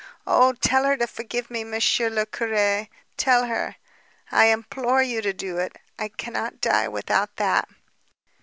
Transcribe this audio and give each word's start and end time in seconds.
Oh, 0.25 0.53
tell 0.53 0.85
her 0.85 0.97
to 0.97 1.05
forgive 1.05 1.51
me, 1.51 1.63
Monsieur 1.63 2.09
le 2.09 2.25
Curé, 2.25 2.87
tell 3.17 3.45
her... 3.45 3.75
I 4.31 4.45
implore 4.47 5.03
you 5.03 5.21
to 5.21 5.31
do 5.31 5.59
it. 5.59 5.77
I 5.99 6.07
cannot 6.07 6.59
die 6.59 6.87
without 6.87 7.35
that...." 7.35 7.69